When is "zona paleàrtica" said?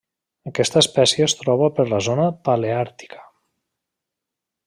2.07-3.23